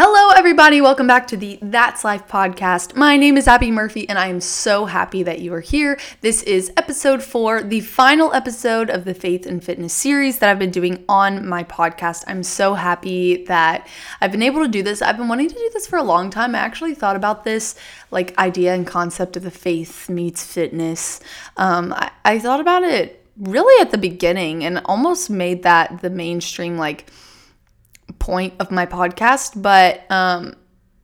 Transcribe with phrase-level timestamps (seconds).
[0.00, 0.80] Hello, everybody.
[0.80, 2.94] Welcome back to the That's Life podcast.
[2.94, 5.98] My name is Abby Murphy, and I am so happy that you are here.
[6.20, 10.58] This is episode four, the final episode of the Faith and Fitness series that I've
[10.60, 12.22] been doing on my podcast.
[12.28, 13.88] I'm so happy that
[14.20, 15.02] I've been able to do this.
[15.02, 16.54] I've been wanting to do this for a long time.
[16.54, 17.74] I actually thought about this
[18.12, 21.18] like idea and concept of the faith meets fitness.
[21.56, 26.10] Um, I, I thought about it really at the beginning and almost made that the
[26.10, 27.10] mainstream like
[28.18, 29.60] point of my podcast.
[29.60, 30.54] But um,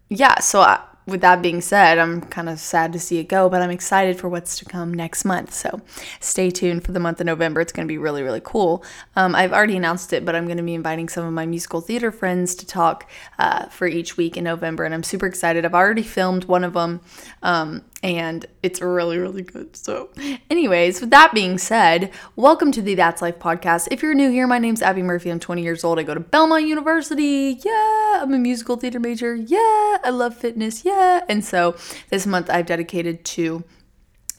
[0.09, 3.50] yeah, so I, with that being said, I'm kind of sad to see it go,
[3.50, 5.52] but I'm excited for what's to come next month.
[5.52, 5.82] So
[6.20, 7.60] stay tuned for the month of November.
[7.60, 8.82] It's going to be really, really cool.
[9.14, 11.82] Um, I've already announced it, but I'm going to be inviting some of my musical
[11.82, 15.66] theater friends to talk uh, for each week in November, and I'm super excited.
[15.66, 17.00] I've already filmed one of them.
[17.42, 19.74] Um, and it's really, really good.
[19.74, 20.10] So,
[20.50, 23.88] anyways, with that being said, welcome to the That's Life podcast.
[23.91, 25.30] If you're new here, my name's Abby Murphy.
[25.30, 25.98] I'm 20 years old.
[25.98, 27.58] I go to Belmont University.
[27.64, 29.34] Yeah, I'm a musical theater major.
[29.34, 29.58] Yeah,
[30.05, 30.84] I love fitness.
[30.84, 31.24] Yeah.
[31.30, 31.77] And so,
[32.11, 33.64] this month I've dedicated to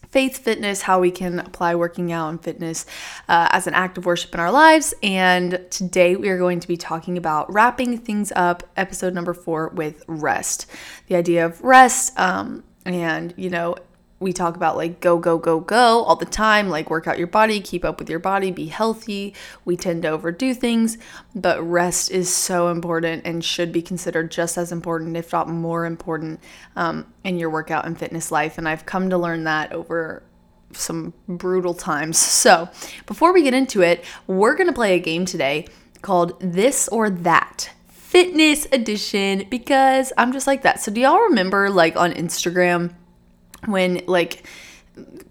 [0.10, 2.86] faith fitness, how we can apply working out and fitness
[3.28, 4.94] uh, as an act of worship in our lives.
[5.02, 9.70] And today we are going to be talking about wrapping things up, episode number four,
[9.70, 10.68] with rest.
[11.08, 12.18] The idea of rest.
[12.20, 13.76] Um, and, you know,
[14.20, 17.28] we talk about like go, go, go, go all the time, like work out your
[17.28, 19.34] body, keep up with your body, be healthy.
[19.66, 20.98] We tend to overdo things,
[21.36, 25.86] but rest is so important and should be considered just as important, if not more
[25.86, 26.40] important,
[26.76, 28.58] um, in your workout and fitness life.
[28.58, 30.24] And I've come to learn that over
[30.72, 32.18] some brutal times.
[32.46, 32.70] So
[33.08, 35.68] before we get into it, we're going to play a game today
[36.04, 37.72] called This or That
[38.06, 40.80] fitness edition because I'm just like that.
[40.80, 42.94] So do y'all remember like on Instagram
[43.66, 44.48] when like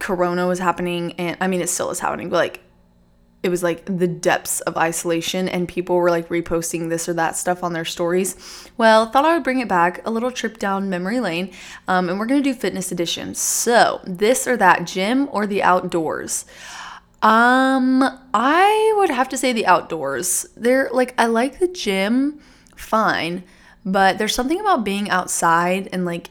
[0.00, 2.60] corona was happening and I mean it still is happening, but like
[3.44, 7.36] it was like the depths of isolation and people were like reposting this or that
[7.36, 8.36] stuff on their stories?
[8.76, 11.52] Well thought i would bring it back a little trip down memory lane
[11.86, 13.36] um, and we're to do fitness edition.
[13.36, 16.44] So this or that gym or the outdoors?
[17.22, 18.02] Um
[18.34, 20.44] i would have to say the outdoors.
[20.56, 22.40] They're like i like the gym
[22.76, 23.44] fine.
[23.84, 26.30] But there's something about being outside and like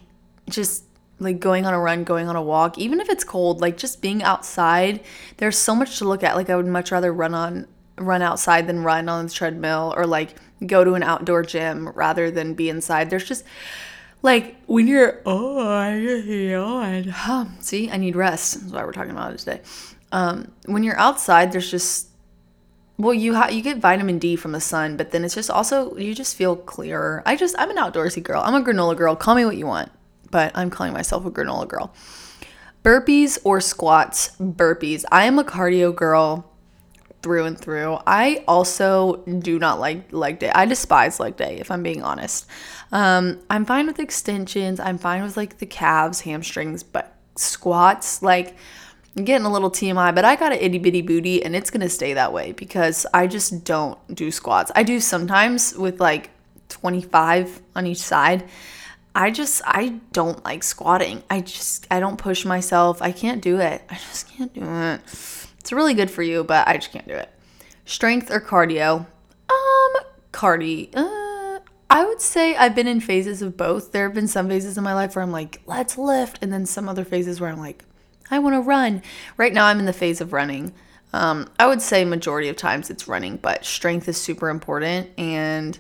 [0.50, 0.86] just
[1.20, 4.02] like going on a run, going on a walk, even if it's cold, like just
[4.02, 5.02] being outside,
[5.38, 6.36] there's so much to look at.
[6.36, 7.68] Like I would much rather run on
[7.98, 12.32] run outside than run on the treadmill or like go to an outdoor gym rather
[12.32, 13.10] than be inside.
[13.10, 13.44] There's just
[14.22, 17.04] like when you're oh I yawn.
[17.06, 18.60] Huh, see, I need rest.
[18.60, 19.62] That's why we're talking about it today.
[20.12, 22.10] Um, when you're outside, there's just
[23.04, 25.96] well, you ha- you get vitamin D from the sun, but then it's just also
[25.98, 27.22] you just feel clearer.
[27.26, 28.42] I just I'm an outdoorsy girl.
[28.44, 29.16] I'm a granola girl.
[29.16, 29.92] Call me what you want,
[30.32, 31.94] but I'm calling myself a granola girl.
[32.84, 34.36] Burpees or squats?
[34.40, 35.06] Burpees.
[35.12, 36.50] I am a cardio girl
[37.22, 37.98] through and through.
[38.06, 40.50] I also do not like leg day.
[40.50, 42.46] I despise leg day, if I'm being honest.
[42.92, 44.80] Um, I'm fine with extensions.
[44.80, 48.58] I'm fine with like the calves, hamstrings, but squats, like
[49.16, 52.14] Getting a little TMI, but I got an itty bitty booty and it's gonna stay
[52.14, 54.72] that way because I just don't do squats.
[54.76, 56.32] I do sometimes with like
[56.70, 58.50] 25 on each side.
[59.16, 61.22] I just I don't like squatting.
[61.30, 63.02] I just I don't push myself.
[63.02, 63.84] I can't do it.
[63.90, 65.02] I just can't do it.
[65.60, 67.30] It's really good for you, but I just can't do it.
[67.86, 69.06] Strength or cardio?
[69.50, 70.90] Um, cardio.
[70.96, 71.60] Uh,
[71.90, 73.92] I would say I've been in phases of both.
[73.92, 76.66] There have been some phases in my life where I'm like, let's lift, and then
[76.66, 77.86] some other phases where I'm like,
[78.34, 79.02] I want to run.
[79.38, 80.74] Right now, I'm in the phase of running.
[81.14, 85.78] Um, I would say majority of times it's running, but strength is super important and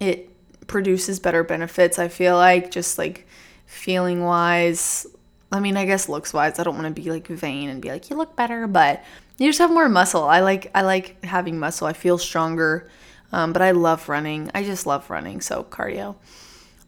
[0.00, 0.30] it
[0.66, 1.98] produces better benefits.
[1.98, 3.26] I feel like just like
[3.66, 5.06] feeling wise.
[5.52, 6.58] I mean, I guess looks wise.
[6.58, 9.04] I don't want to be like vain and be like you look better, but
[9.38, 10.24] you just have more muscle.
[10.24, 11.86] I like I like having muscle.
[11.86, 12.88] I feel stronger.
[13.32, 14.50] Um, but I love running.
[14.54, 15.40] I just love running.
[15.40, 16.16] So cardio.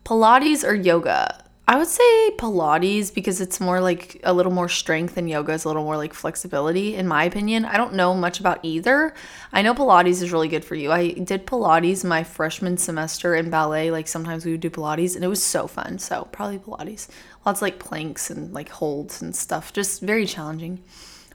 [0.05, 1.45] Pilates or yoga?
[1.69, 5.65] I would say Pilates because it's more like a little more strength and yoga is
[5.65, 7.65] a little more like flexibility, in my opinion.
[7.65, 9.13] I don't know much about either.
[9.53, 10.93] I know Pilates is really good for you.
[10.93, 13.91] I did Pilates my freshman semester in ballet.
[13.91, 15.99] Like sometimes we would do Pilates and it was so fun.
[15.99, 17.09] So probably Pilates.
[17.45, 19.73] Lots like planks and like holds and stuff.
[19.73, 20.85] Just very challenging.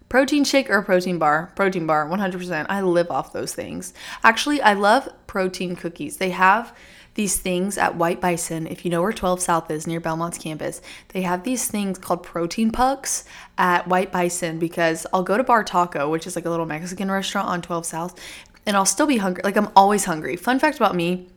[0.08, 1.52] Protein shake or protein bar?
[1.56, 2.66] Protein bar, 100%.
[2.70, 3.94] I live off those things.
[4.24, 6.18] Actually, I love protein cookies.
[6.18, 6.76] They have
[7.16, 8.68] these things at White Bison.
[8.68, 12.24] If you know where 12 South is near Belmont's campus, they have these things called
[12.24, 13.26] protein pucks
[13.58, 17.12] at White Bison because I'll go to Bar Taco, which is like a little Mexican
[17.12, 18.20] restaurant on 12 South,
[18.66, 19.42] and I'll still be hungry.
[19.44, 20.36] Like I'm always hungry.
[20.36, 21.28] Fun fact about me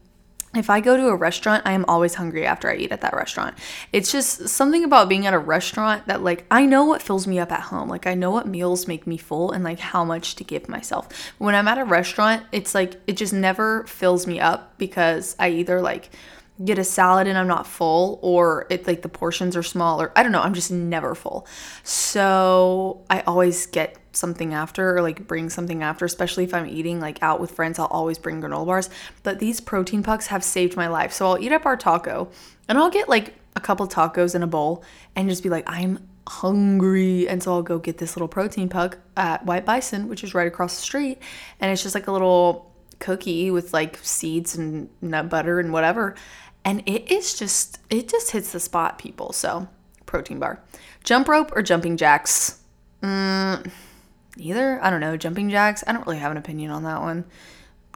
[0.57, 3.15] if I go to a restaurant, I am always hungry after I eat at that
[3.15, 3.57] restaurant.
[3.93, 7.39] It's just something about being at a restaurant that, like, I know what fills me
[7.39, 7.89] up at home.
[7.89, 11.09] Like, I know what meals make me full and, like, how much to give myself.
[11.39, 15.51] When I'm at a restaurant, it's like, it just never fills me up because I
[15.51, 16.11] either, like,
[16.65, 20.13] get a salad and I'm not full, or it like the portions are small, or
[20.15, 21.49] I don't know, I'm just never full.
[21.83, 27.01] So I always get something after or like bring something after, especially if I'm eating
[27.01, 28.91] like out with friends, I'll always bring granola bars.
[29.23, 31.13] But these protein pucks have saved my life.
[31.13, 32.29] So I'll eat at Bar Taco
[32.69, 34.85] and I'll get like a couple tacos in a bowl
[35.15, 37.29] and just be like, I'm hungry.
[37.29, 40.47] And so I'll go get this little protein puck at White Bison, which is right
[40.47, 41.19] across the street.
[41.61, 46.15] And it's just like a little cookie with like seeds and nut butter and whatever.
[46.65, 49.33] And it is just, it just hits the spot, people.
[49.33, 49.69] So,
[50.07, 50.61] protein bar.
[51.03, 52.61] Jump rope or jumping jacks?
[53.03, 53.71] Mm,
[54.37, 54.83] Neither.
[54.83, 55.17] I don't know.
[55.17, 55.85] Jumping jacks.
[55.87, 57.25] I don't really have an opinion on that one.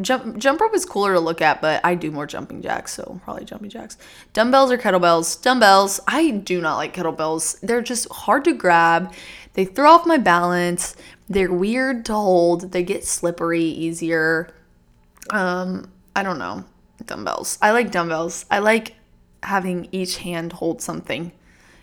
[0.00, 3.20] Jump jump rope is cooler to look at, but I do more jumping jacks, so
[3.24, 3.98] probably jumping jacks.
[4.32, 5.42] Dumbbells or kettlebells?
[5.42, 5.98] Dumbbells.
[6.06, 7.58] I do not like kettlebells.
[7.62, 9.12] They're just hard to grab.
[9.54, 10.94] They throw off my balance.
[11.28, 12.70] They're weird to hold.
[12.70, 14.54] They get slippery easier.
[15.30, 16.64] Um, I don't know.
[17.04, 17.58] Dumbbells.
[17.60, 18.46] I like dumbbells.
[18.50, 18.94] I like
[19.42, 21.32] having each hand hold something.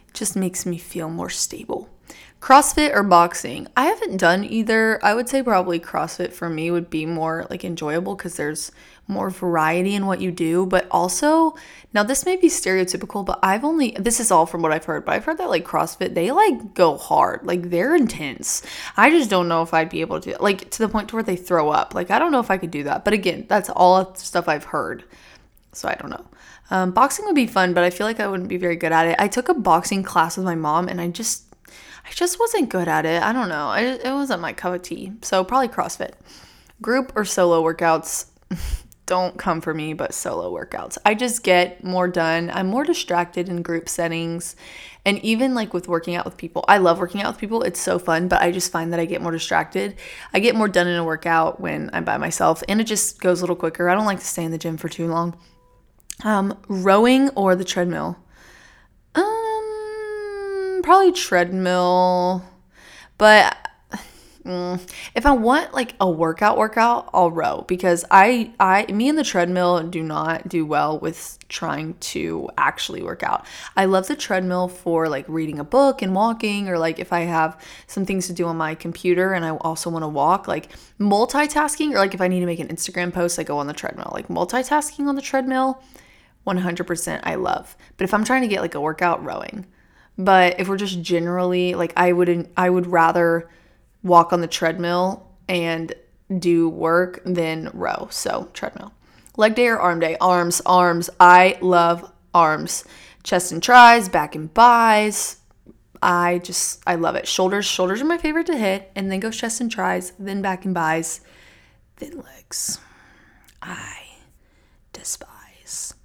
[0.08, 1.90] It just makes me feel more stable.
[2.42, 3.68] CrossFit or boxing?
[3.76, 5.04] I haven't done either.
[5.04, 8.72] I would say probably CrossFit for me would be more like enjoyable because there's
[9.08, 10.66] more variety in what you do.
[10.66, 11.56] But also,
[11.94, 15.06] now this may be stereotypical, but I've only, this is all from what I've heard,
[15.06, 17.46] but I've heard that like CrossFit, they like go hard.
[17.46, 18.64] Like they're intense.
[18.96, 21.24] I just don't know if I'd be able to, like to the point to where
[21.24, 21.96] they throw up.
[21.96, 23.06] Like I don't know if I could do that.
[23.06, 25.04] But again, that's all stuff I've heard.
[25.72, 26.26] So I don't know.
[26.72, 29.08] Um, boxing would be fun, but I feel like I wouldn't be very good at
[29.08, 29.16] it.
[29.20, 32.88] I took a boxing class with my mom and I just, I just wasn't good
[32.88, 33.22] at it.
[33.22, 33.68] I don't know.
[33.68, 35.14] I, it wasn't my cup of tea.
[35.22, 36.14] So probably CrossFit.
[36.82, 38.28] Group or solo workouts
[39.06, 40.98] don't come for me, but solo workouts.
[41.06, 42.50] I just get more done.
[42.54, 44.56] I'm more distracted in group settings.
[45.06, 47.62] And even like with working out with people, I love working out with people.
[47.62, 49.96] It's so fun, but I just find that I get more distracted.
[50.34, 53.42] I get more done in a workout when I'm by myself and it just goes
[53.42, 53.90] a little quicker.
[53.90, 55.38] I don't like to stay in the gym for too long.
[56.24, 58.18] Um, rowing or the treadmill?
[60.86, 62.46] Probably treadmill.
[63.18, 63.58] But
[64.46, 64.80] mm,
[65.16, 69.24] if I want like a workout workout, I'll row because I I me and the
[69.24, 73.48] treadmill do not do well with trying to actually work out.
[73.76, 77.22] I love the treadmill for like reading a book and walking or like if I
[77.22, 80.70] have some things to do on my computer and I also want to walk, like
[81.00, 83.74] multitasking or like if I need to make an Instagram post, I go on the
[83.74, 84.12] treadmill.
[84.14, 85.82] Like multitasking on the treadmill,
[86.46, 87.76] 100% I love.
[87.98, 89.66] But if I'm trying to get like a workout rowing,
[90.18, 93.50] but if we're just generally like I wouldn't I would rather
[94.04, 95.94] walk on the treadmill and
[96.40, 98.08] do work than row.
[98.12, 98.94] So, treadmill.
[99.38, 100.16] Leg day or arm day?
[100.22, 101.10] Arms, arms.
[101.20, 102.86] I love arms.
[103.24, 105.38] Chest and tris, back and bis.
[106.02, 107.28] I just I love it.
[107.28, 110.64] Shoulders, shoulders are my favorite to hit, and then goes chest and tris, then back
[110.66, 111.22] and bis,
[111.98, 112.80] then legs.
[113.62, 114.04] I
[114.94, 115.96] despise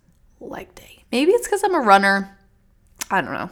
[0.40, 1.04] leg day.
[1.12, 2.36] Maybe it's because I'm a runner.
[3.10, 3.50] I don't know.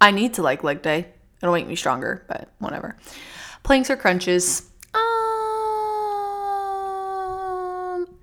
[0.00, 1.06] I need to like leg day.
[1.42, 2.96] It'll make me stronger, but whatever.
[3.62, 4.70] Planks or crunches?
[4.94, 5.00] Um,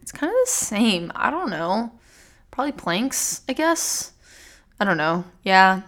[0.02, 1.12] it's kind of the same.
[1.16, 1.92] I don't know.
[2.52, 4.12] Probably planks, I guess.
[4.80, 5.26] I don't know.
[5.44, 5.82] Yeah.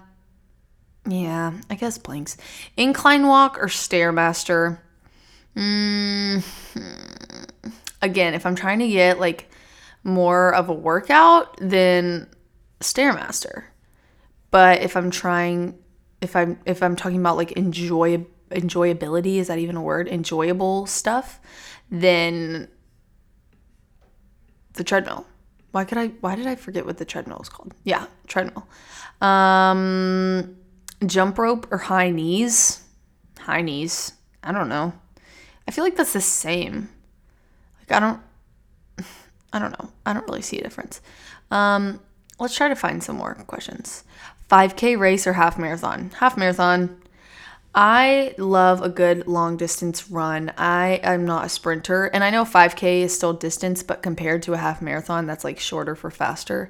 [1.08, 2.38] Yeah, I guess planks.
[2.78, 4.80] Incline walk or stairmaster?
[5.56, 6.44] Mm,
[8.02, 9.52] again, if I'm trying to get like
[10.04, 12.28] more of a workout, then
[12.80, 13.66] stairmaster.
[14.54, 15.80] But if I'm trying
[16.22, 20.08] if I'm if I'm talking about like enjoy enjoyability, is that even a word?
[20.08, 21.42] Enjoyable stuff,
[21.90, 22.68] then
[24.74, 25.26] the treadmill.
[25.72, 27.74] Why could I why did I forget what the treadmill is called?
[27.84, 28.68] Yeah, treadmill.
[29.22, 30.56] Um
[31.04, 32.84] jump rope or high knees?
[33.40, 34.14] High knees.
[34.44, 34.94] I don't know.
[35.68, 36.90] I feel like that's the same.
[37.80, 38.22] Like I don't
[39.52, 39.90] I don't know.
[40.06, 41.02] I don't really see a difference.
[41.50, 42.02] Um
[42.40, 44.04] let's try to find some more questions.
[44.50, 46.12] 5K race or half marathon?
[46.20, 47.02] Half marathon.
[47.76, 50.54] I love a good long distance run.
[50.58, 54.54] I am not a sprinter, and I know 5K is still distance, but compared to
[54.54, 56.70] a half marathon, that's like shorter for faster.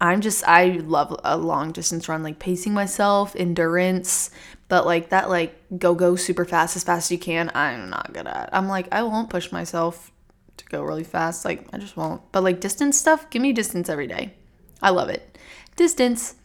[0.00, 4.30] I'm just, I love a long distance run, like pacing myself, endurance,
[4.68, 8.14] but like that, like go, go super fast, as fast as you can, I'm not
[8.14, 8.48] good at.
[8.52, 10.10] I'm like, I won't push myself
[10.56, 11.44] to go really fast.
[11.44, 12.22] Like, I just won't.
[12.32, 14.32] But like distance stuff, give me distance every day.
[14.80, 15.36] I love it.
[15.76, 16.36] Distance.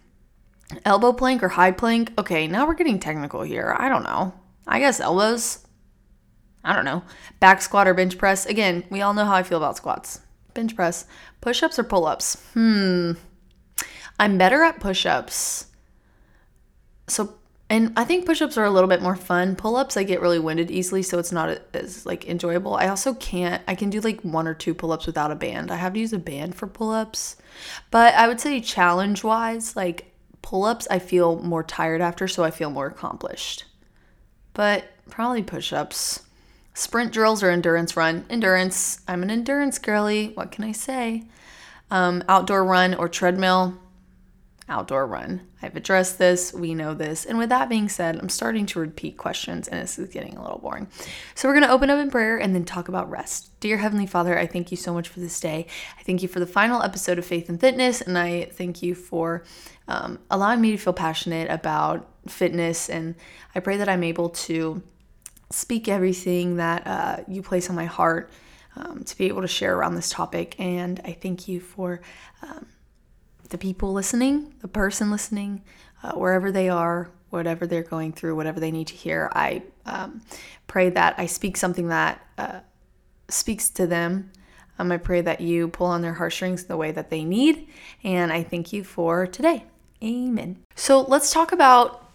[0.84, 2.12] Elbow plank or high plank?
[2.18, 3.76] Okay, now we're getting technical here.
[3.78, 4.34] I don't know.
[4.68, 5.66] I guess elbows.
[6.64, 7.04] I don't know.
[7.40, 8.46] Back squat or bench press?
[8.46, 10.22] Again, we all know how I feel about squats.
[10.56, 11.06] bench press.
[11.42, 12.42] Push ups or pull ups?
[12.54, 13.12] Hmm.
[14.20, 15.68] I'm better at push ups.
[17.08, 17.36] So,
[17.70, 19.56] and I think push ups are a little bit more fun.
[19.56, 22.76] Pull ups, I get really winded easily, so it's not as like enjoyable.
[22.76, 25.70] I also can't, I can do like one or two pull ups without a band.
[25.70, 27.36] I have to use a band for pull ups.
[27.92, 30.15] But I would say challenge wise, like
[30.46, 33.66] pull ups, I feel more tired after, so I feel more accomplished.
[34.54, 36.22] But probably push ups.
[36.76, 38.26] Sprint drills or endurance run?
[38.30, 39.02] Endurance.
[39.08, 40.28] I'm an endurance girly.
[40.36, 41.24] What can I say?
[41.90, 43.76] Um, outdoor run or treadmill?
[44.68, 45.42] Outdoor run.
[45.62, 46.52] I've addressed this.
[46.52, 47.26] We know this.
[47.26, 50.42] And with that being said, I'm starting to repeat questions and this is getting a
[50.42, 50.88] little boring.
[51.36, 53.52] So we're going to open up in prayer and then talk about rest.
[53.60, 55.68] Dear Heavenly Father, I thank you so much for this day.
[56.00, 58.02] I thank you for the final episode of Faith and Fitness.
[58.02, 59.44] And I thank you for
[59.88, 62.90] um, allowing me to feel passionate about fitness.
[62.90, 63.14] And
[63.54, 64.82] I pray that I'm able to
[65.52, 68.32] speak everything that uh, you place on my heart
[68.76, 70.56] um, to be able to share around this topic.
[70.60, 72.02] And I thank you for
[72.42, 72.66] um,
[73.50, 75.64] the people listening, the person listening,
[76.04, 79.30] uh, wherever they are, whatever they're going through, whatever they need to hear.
[79.34, 80.22] I um,
[80.68, 82.60] pray that I speak something that uh,
[83.28, 84.32] speaks to them.
[84.78, 87.68] Um, I pray that you pull on their heartstrings the way that they need.
[88.04, 89.66] And I thank you for today.
[90.04, 90.58] Amen.
[90.76, 92.06] So let's talk about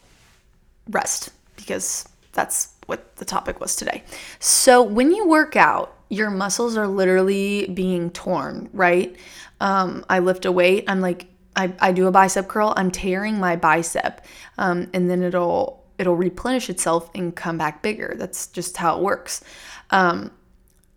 [0.89, 4.03] rest because that's what the topic was today.
[4.39, 9.17] So, when you work out, your muscles are literally being torn, right?
[9.61, 11.27] Um, I lift a weight, I'm like,
[11.57, 14.25] I, I do a bicep curl, I'm tearing my bicep,
[14.59, 18.15] um, and then it'll it'll replenish itself and come back bigger.
[18.17, 19.45] That's just how it works.
[19.91, 20.31] Um,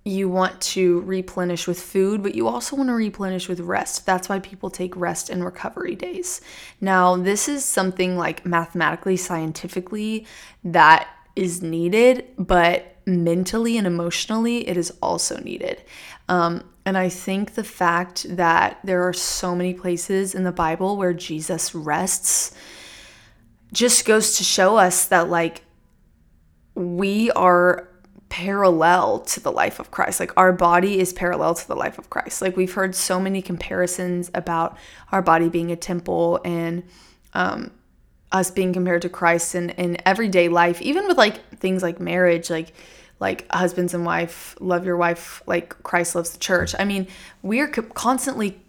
[0.05, 4.05] you want to replenish with food, but you also want to replenish with rest.
[4.05, 6.41] That's why people take rest and recovery days.
[6.79, 10.25] Now, this is something like mathematically, scientifically,
[10.63, 15.83] that is needed, but mentally and emotionally, it is also needed.
[16.29, 20.97] Um, and I think the fact that there are so many places in the Bible
[20.97, 22.55] where Jesus rests
[23.71, 25.63] just goes to show us that, like,
[26.75, 27.87] we are
[28.33, 30.19] parallel to the life of Christ.
[30.19, 32.41] Like our body is parallel to the life of Christ.
[32.41, 34.75] Like we've heard so many comparisons about
[35.11, 36.81] our body being a temple and
[37.35, 37.69] um,
[38.33, 42.49] us being compared to Christ in, in everyday life, even with like things like marriage,
[42.49, 42.73] like
[43.19, 46.75] like husbands and wife love your wife like Christ loves the church.
[46.77, 47.07] I mean,
[47.41, 48.59] we are co- constantly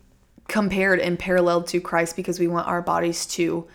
[0.46, 3.66] compared and paralleled to Christ because we want our bodies to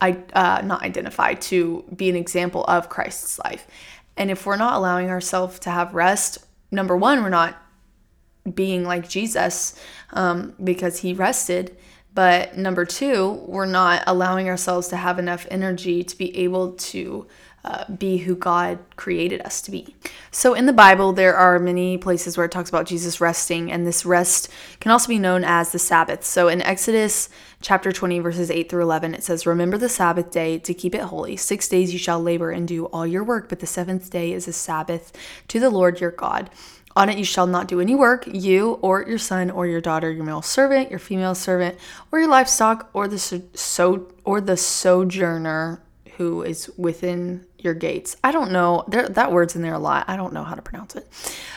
[0.00, 3.66] I uh, not identify to be an example of Christ's life.
[4.16, 6.38] And if we're not allowing ourselves to have rest,
[6.70, 7.56] number one, we're not
[8.54, 9.80] being like Jesus
[10.12, 11.76] um, because he rested.
[12.16, 17.26] But number two, we're not allowing ourselves to have enough energy to be able to
[17.62, 19.94] uh, be who God created us to be.
[20.30, 23.86] So, in the Bible, there are many places where it talks about Jesus resting, and
[23.86, 24.48] this rest
[24.80, 26.24] can also be known as the Sabbath.
[26.24, 27.28] So, in Exodus
[27.60, 31.02] chapter 20, verses 8 through 11, it says, Remember the Sabbath day to keep it
[31.02, 31.36] holy.
[31.36, 34.48] Six days you shall labor and do all your work, but the seventh day is
[34.48, 35.12] a Sabbath
[35.48, 36.48] to the Lord your God.
[36.96, 40.10] On it you shall not do any work, you or your son or your daughter,
[40.10, 41.78] your male servant, your female servant,
[42.10, 45.82] or your livestock, or the so or the sojourner
[46.16, 48.16] who is within your gates.
[48.24, 48.84] I don't know.
[48.88, 50.06] There, that word's in there a lot.
[50.08, 51.06] I don't know how to pronounce it.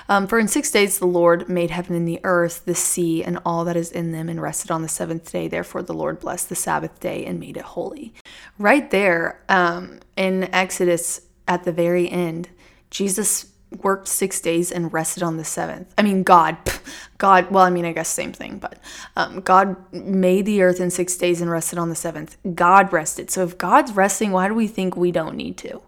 [0.09, 3.39] Um, For in six days the Lord made heaven and the earth, the sea, and
[3.45, 5.47] all that is in them, and rested on the seventh day.
[5.47, 8.13] Therefore the Lord blessed the Sabbath day and made it holy.
[8.57, 12.49] Right there um, in Exodus at the very end,
[12.89, 13.53] Jesus
[13.83, 15.93] worked six days and rested on the seventh.
[15.97, 16.57] I mean, God,
[17.17, 18.79] God, well, I mean, I guess same thing, but
[19.15, 22.37] um, God made the earth in six days and rested on the seventh.
[22.55, 23.29] God rested.
[23.29, 25.81] So if God's resting, why do we think we don't need to?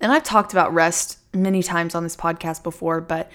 [0.00, 3.30] And I've talked about rest many times on this podcast before, but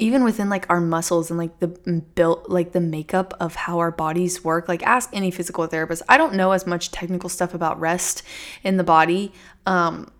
[0.00, 1.68] even within like our muscles and like the
[2.14, 6.16] built like the makeup of how our bodies work like ask any physical therapist i
[6.16, 8.22] don't know as much technical stuff about rest
[8.64, 9.30] in the body
[9.66, 10.10] um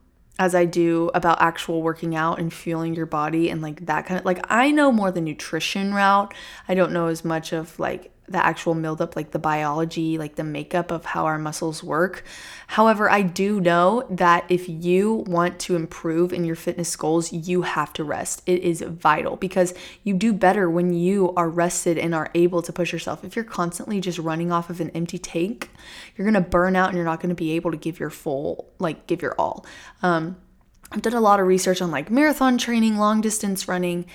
[0.40, 4.18] as I do about actual working out and fueling your body and like that kind
[4.18, 6.32] of like I know more the nutrition route.
[6.66, 10.36] I don't know as much of like the actual build up, like the biology, like
[10.36, 12.24] the makeup of how our muscles work.
[12.68, 17.62] However, I do know that if you want to improve in your fitness goals, you
[17.62, 18.42] have to rest.
[18.46, 22.72] It is vital because you do better when you are rested and are able to
[22.72, 23.24] push yourself.
[23.24, 25.68] If you're constantly just running off of an empty tank,
[26.16, 29.08] you're gonna burn out and you're not gonna be able to give your full, like,
[29.08, 29.66] give your all.
[30.04, 30.36] Um,
[30.92, 34.06] I've done a lot of research on like marathon training, long distance running,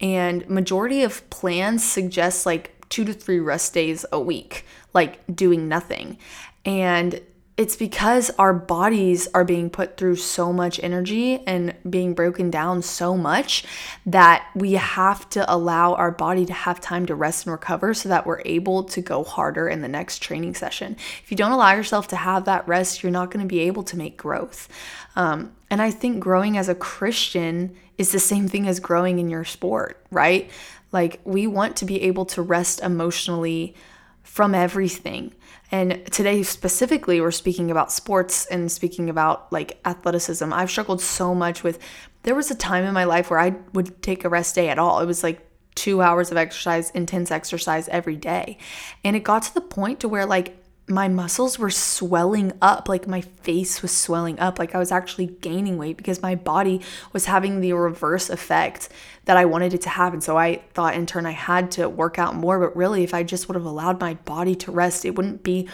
[0.00, 5.66] and majority of plans suggest like two to three rest days a week, like doing
[5.66, 6.18] nothing.
[6.66, 7.18] And
[7.56, 12.82] it's because our bodies are being put through so much energy and being broken down
[12.82, 13.64] so much
[14.04, 18.10] that we have to allow our body to have time to rest and recover so
[18.10, 20.94] that we're able to go harder in the next training session.
[21.22, 23.84] If you don't allow yourself to have that rest, you're not going to be able
[23.84, 24.68] to make growth.
[25.16, 29.30] Um, and I think growing as a Christian is the same thing as growing in
[29.30, 30.50] your sport, right?
[30.92, 33.74] Like, we want to be able to rest emotionally
[34.22, 35.34] from everything.
[35.70, 40.52] And today, specifically, we're speaking about sports and speaking about like athleticism.
[40.52, 41.78] I've struggled so much with,
[42.22, 44.78] there was a time in my life where I would take a rest day at
[44.78, 45.00] all.
[45.00, 48.58] It was like two hours of exercise, intense exercise every day.
[49.02, 53.06] And it got to the point to where like my muscles were swelling up, like
[53.06, 56.80] my face was swelling up, like I was actually gaining weight because my body
[57.12, 58.88] was having the reverse effect
[59.24, 60.12] that I wanted it to have.
[60.12, 63.14] And so I thought in turn I had to work out more, but really, if
[63.14, 65.68] I just would have allowed my body to rest, it wouldn't be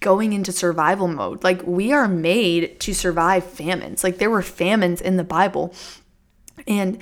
[0.00, 1.42] going into survival mode.
[1.42, 4.04] Like we are made to survive famines.
[4.04, 5.74] Like there were famines in the Bible.
[6.66, 6.98] And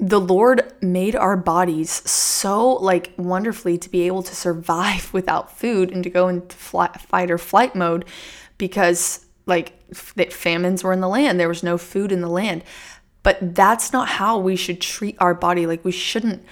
[0.00, 5.92] the Lord made our bodies so like wonderfully to be able to survive without food
[5.92, 8.04] and to go into fight or flight mode
[8.58, 9.74] because like
[10.14, 11.38] that famines were in the land.
[11.38, 12.64] There was no food in the land.
[13.22, 15.66] But that's not how we should treat our body.
[15.66, 16.42] Like we shouldn't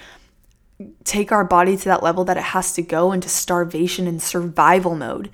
[1.03, 4.95] take our body to that level that it has to go into starvation and survival
[4.95, 5.29] mode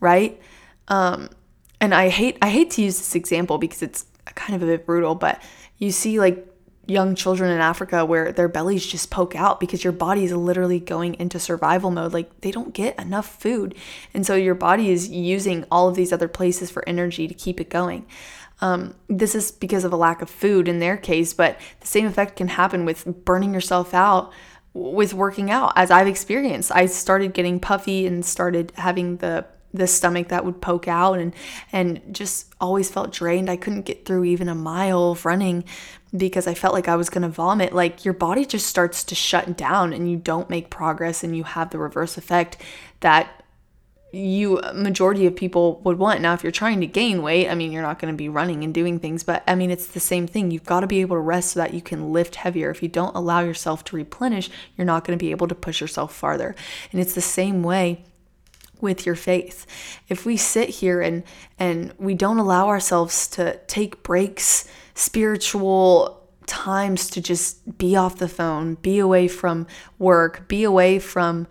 [0.00, 0.40] right?
[0.88, 1.28] Um
[1.80, 4.84] and i hate i hate to use this example because it's kind of a bit
[4.86, 5.40] brutal but
[5.78, 6.47] you see like
[6.88, 10.80] young children in Africa where their bellies just poke out because your body is literally
[10.80, 12.12] going into survival mode.
[12.14, 13.74] Like they don't get enough food.
[14.14, 17.60] And so your body is using all of these other places for energy to keep
[17.60, 18.06] it going.
[18.60, 22.06] Um, this is because of a lack of food in their case, but the same
[22.06, 24.32] effect can happen with burning yourself out
[24.74, 26.72] with working out as I've experienced.
[26.72, 31.34] I started getting puffy and started having the the stomach that would poke out and
[31.72, 33.50] and just always felt drained.
[33.50, 35.64] I couldn't get through even a mile of running
[36.16, 37.72] because I felt like I was going to vomit.
[37.72, 41.44] Like your body just starts to shut down and you don't make progress and you
[41.44, 42.56] have the reverse effect
[43.00, 43.44] that
[44.10, 46.22] you majority of people would want.
[46.22, 48.64] Now if you're trying to gain weight, I mean you're not going to be running
[48.64, 50.50] and doing things, but I mean it's the same thing.
[50.50, 52.70] You've got to be able to rest so that you can lift heavier.
[52.70, 55.80] If you don't allow yourself to replenish, you're not going to be able to push
[55.80, 56.54] yourself farther.
[56.90, 58.04] And it's the same way
[58.80, 59.66] with your faith.
[60.08, 61.22] If we sit here and
[61.58, 68.28] and we don't allow ourselves to take breaks, spiritual times to just be off the
[68.28, 69.66] phone, be away from
[69.98, 71.46] work, be away from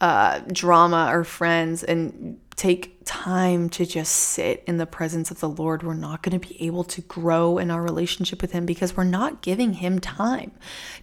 [0.00, 5.48] uh, drama or friends, and take time to just sit in the presence of the
[5.48, 8.94] Lord, we're not going to be able to grow in our relationship with Him because
[8.94, 10.52] we're not giving Him time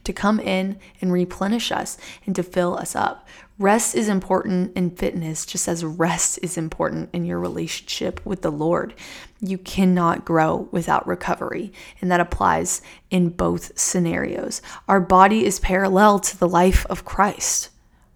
[0.03, 3.27] to come in and replenish us and to fill us up.
[3.59, 8.51] Rest is important in fitness, just as rest is important in your relationship with the
[8.51, 8.93] Lord.
[9.39, 14.61] You cannot grow without recovery, and that applies in both scenarios.
[14.87, 17.69] Our body is parallel to the life of Christ,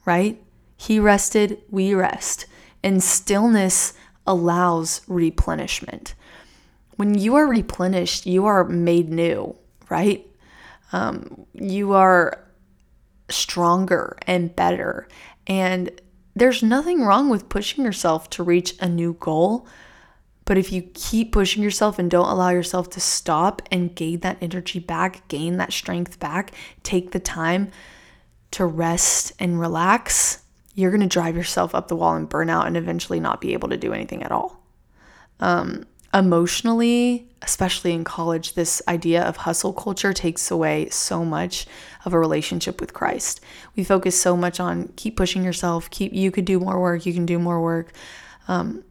[0.06, 0.42] right?
[0.78, 2.46] He rested, we rest
[2.84, 3.94] and stillness
[4.26, 6.16] allows replenishment.
[6.96, 9.56] When you are replenished, you are made new,
[9.90, 10.28] right?
[10.92, 12.46] Um, you are
[13.30, 15.08] stronger and better.
[15.52, 15.92] And
[16.34, 19.68] there's nothing wrong with pushing yourself to reach a new goal.
[20.46, 24.38] But if you keep pushing yourself and don't allow yourself to stop and gain that
[24.40, 27.70] energy back, gain that strength back, take the time
[28.52, 30.42] to rest and relax,
[30.74, 33.52] you're going to drive yourself up the wall and burn out and eventually not be
[33.52, 34.64] able to do anything at all.
[35.42, 41.66] Um, emotionally, especially in college, this idea of hustle culture takes away so much
[42.06, 43.42] of a relationship with Christ.
[43.76, 47.14] We focus so much on keep pushing yourself, keep you could do more work, you
[47.14, 47.94] can do more work.
[48.48, 48.84] Um,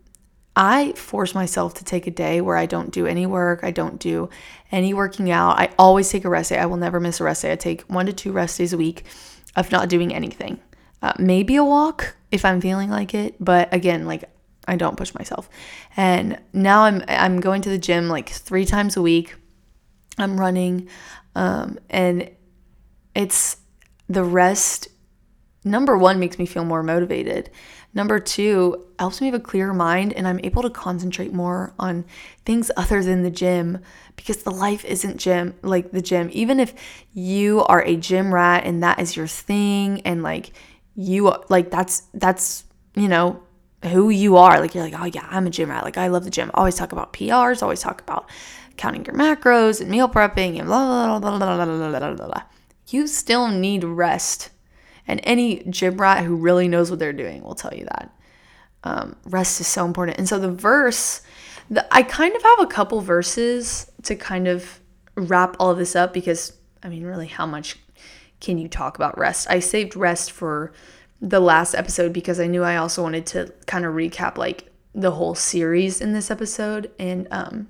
[0.57, 4.01] I force myself to take a day where I don't do any work, I don't
[4.01, 4.29] do
[4.73, 5.59] any working out.
[5.59, 6.59] I always take a rest day.
[6.59, 7.53] I will never miss a rest day.
[7.53, 9.05] I take one to two rest days a week
[9.57, 10.61] of not doing anything
[11.03, 13.37] uh, maybe a walk if I'm feeling like it.
[13.41, 14.25] But again, like
[14.66, 15.49] I don't push myself.
[15.96, 19.35] And now I'm I'm going to the gym like three times a week.
[20.18, 20.88] I'm running,
[21.35, 22.31] um, and
[23.14, 23.57] it's
[24.09, 24.88] the rest.
[25.64, 27.51] Number one makes me feel more motivated.
[27.92, 32.05] Number two helps me have a clearer mind, and I'm able to concentrate more on
[32.44, 33.79] things other than the gym
[34.14, 36.31] because the life isn't gym like the gym.
[36.33, 36.75] Even if
[37.12, 40.53] you are a gym rat and that is your thing, and like
[40.94, 43.42] you like that's that's you know
[43.85, 44.61] who you are.
[44.61, 45.85] Like you're like, oh yeah, I'm a gym rat.
[45.85, 46.51] Like I love the gym.
[46.55, 47.62] Always talk about PRs.
[47.62, 48.29] Always talk about
[48.77, 52.27] counting your macros and meal prepping and blah blah blah blah blah blah blah.
[52.27, 52.43] blah.
[52.88, 54.51] You still need rest,
[55.07, 58.12] and any gym rat who really knows what they're doing will tell you that
[58.85, 60.19] um, rest is so important.
[60.19, 61.23] And so the verse,
[61.71, 64.81] the, I kind of have a couple verses to kind of
[65.14, 67.77] wrap all of this up because I mean, really, how much
[68.40, 69.47] can you talk about rest?
[69.51, 70.73] I saved rest for
[71.20, 75.11] the last episode because I knew I also wanted to kind of recap like the
[75.11, 77.68] whole series in this episode and um,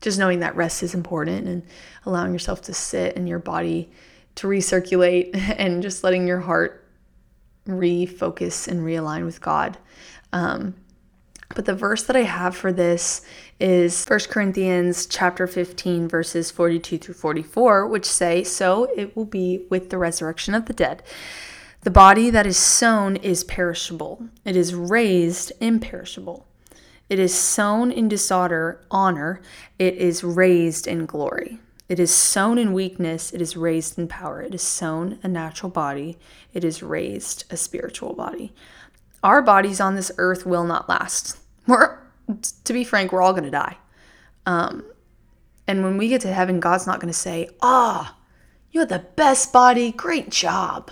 [0.00, 1.62] just knowing that rest is important and
[2.04, 3.90] allowing yourself to sit and your body
[4.34, 6.84] to recirculate and just letting your heart
[7.66, 9.78] refocus and realign with God.
[10.32, 10.74] Um,
[11.54, 13.22] but the verse that I have for this
[13.58, 19.64] is 1 Corinthians chapter 15 verses 42 through 44 which say so it will be
[19.70, 21.02] with the resurrection of the dead
[21.88, 24.28] the body that is sown is perishable.
[24.44, 26.46] It is raised imperishable.
[27.08, 29.40] It is sown in dishonor honor.
[29.78, 31.60] It is raised in glory.
[31.88, 33.32] It is sown in weakness.
[33.32, 34.42] It is raised in power.
[34.42, 36.18] It is sown a natural body.
[36.52, 38.52] It is raised a spiritual body.
[39.22, 41.38] Our bodies on this earth will not last.
[41.66, 42.00] We're
[42.64, 43.78] to be frank, we're all going to die.
[44.44, 44.84] Um,
[45.66, 48.22] and when we get to heaven, God's not going to say, Ah, oh,
[48.72, 50.90] you had the best body, great job.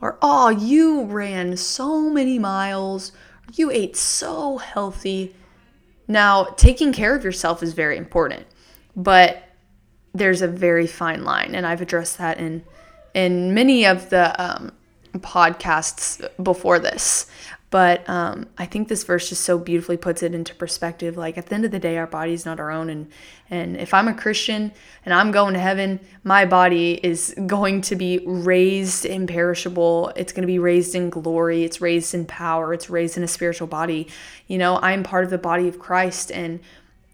[0.00, 3.12] Or, Oh, you ran so many miles,
[3.54, 5.34] you ate so healthy.
[6.06, 8.46] Now, taking care of yourself is very important,
[8.96, 9.42] but
[10.14, 11.54] there's a very fine line.
[11.54, 12.64] And I've addressed that in,
[13.14, 14.72] in many of the um,
[15.14, 17.26] podcasts before this.
[17.70, 21.18] But um, I think this verse just so beautifully puts it into perspective.
[21.18, 23.10] Like at the end of the day, our body is not our own, and
[23.50, 24.72] and if I'm a Christian
[25.04, 30.12] and I'm going to heaven, my body is going to be raised imperishable.
[30.16, 31.64] It's going to be raised in glory.
[31.64, 32.72] It's raised in power.
[32.72, 34.08] It's raised in a spiritual body.
[34.46, 36.60] You know, I am part of the body of Christ, and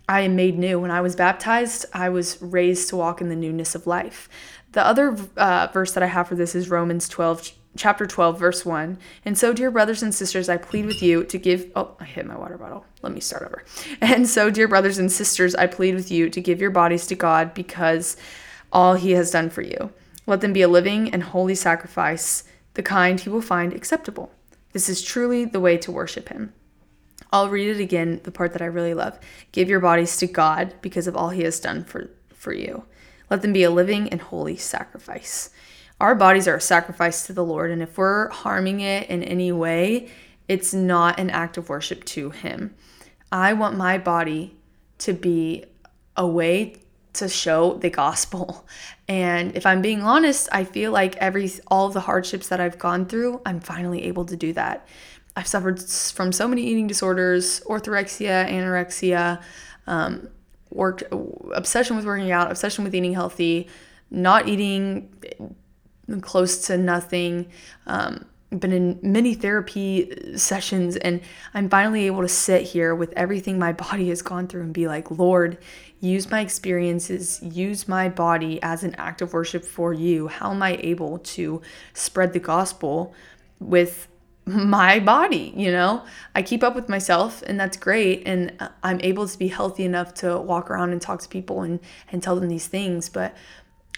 [0.08, 0.78] I am made new.
[0.78, 4.28] When I was baptized, I was raised to walk in the newness of life.
[4.70, 8.64] The other uh, verse that I have for this is Romans 12 chapter 12, verse
[8.64, 8.98] 1.
[9.24, 11.70] And so, dear brothers and sisters, I plead with you to give.
[11.74, 12.84] Oh, I hit my water bottle.
[13.02, 13.64] Let me start over.
[14.00, 17.14] And so, dear brothers and sisters, I plead with you to give your bodies to
[17.14, 18.16] God because
[18.72, 19.92] all he has done for you.
[20.26, 24.32] Let them be a living and holy sacrifice, the kind he will find acceptable.
[24.72, 26.52] This is truly the way to worship him.
[27.32, 29.18] I'll read it again, the part that I really love.
[29.52, 32.84] Give your bodies to God because of all he has done for, for you.
[33.30, 35.50] Let them be a living and holy sacrifice
[36.04, 37.70] our bodies are a sacrifice to the Lord.
[37.70, 40.10] And if we're harming it in any way,
[40.48, 42.74] it's not an act of worship to Him.
[43.32, 44.54] I want my body
[44.98, 45.64] to be
[46.14, 46.76] a way
[47.14, 48.66] to show the gospel.
[49.06, 53.04] And if I'm being honest, I feel like every all the hardships that I've gone
[53.04, 54.88] through, I'm finally able to do that.
[55.36, 59.42] I've suffered from so many eating disorders, orthorexia, anorexia,
[59.86, 60.30] um,
[60.70, 61.02] worked
[61.52, 63.68] obsession with working out, obsession with eating healthy,
[64.10, 65.10] not eating
[66.20, 67.48] close to nothing.
[67.86, 68.26] Um,
[68.60, 71.20] been in many therapy sessions, and
[71.54, 74.86] I'm finally able to sit here with everything my body has gone through and be
[74.86, 75.58] like, Lord,
[76.00, 80.28] use my experiences, use my body as an act of worship for you.
[80.28, 81.62] How am I able to
[81.94, 83.14] spread the gospel
[83.58, 84.08] with
[84.46, 85.52] my body?
[85.56, 88.22] You know, I keep up with myself, and that's great.
[88.26, 91.80] And I'm able to be healthy enough to walk around and talk to people and,
[92.12, 93.08] and tell them these things.
[93.08, 93.34] But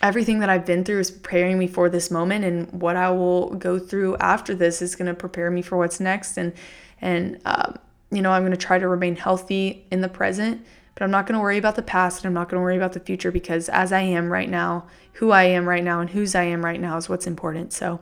[0.03, 3.55] everything that I've been through is preparing me for this moment and what I will
[3.55, 6.53] go through after this is going to prepare me for what's next and
[7.01, 7.73] and uh,
[8.11, 11.27] you know I'm going to try to remain healthy in the present but I'm not
[11.27, 13.31] going to worry about the past and I'm not going to worry about the future
[13.31, 16.65] because as I am right now who I am right now and whose I am
[16.65, 17.73] right now is what's important.
[17.73, 18.01] So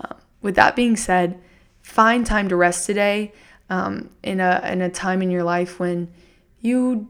[0.00, 1.40] uh, with that being said
[1.82, 3.32] find time to rest today
[3.70, 6.12] um, in a in a time in your life when
[6.60, 7.08] you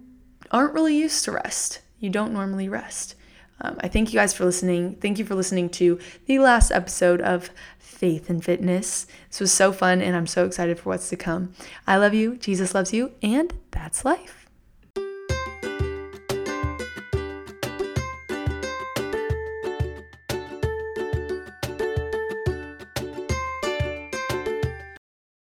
[0.50, 1.80] aren't really used to rest.
[1.98, 3.14] You don't normally rest
[3.60, 4.96] um, I thank you guys for listening.
[4.96, 9.06] Thank you for listening to the last episode of Faith and Fitness.
[9.28, 11.54] This was so fun, and I'm so excited for what's to come.
[11.86, 12.36] I love you.
[12.36, 14.37] Jesus loves you, and that's life.